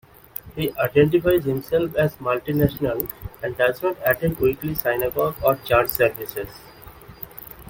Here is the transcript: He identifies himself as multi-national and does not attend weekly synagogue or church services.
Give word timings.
He 0.55 0.75
identifies 0.79 1.43
himself 1.45 1.93
as 1.93 2.19
multi-national 2.19 3.07
and 3.43 3.55
does 3.55 3.83
not 3.83 3.97
attend 4.03 4.39
weekly 4.39 4.73
synagogue 4.73 5.35
or 5.43 5.57
church 5.57 5.89
services. 5.89 6.49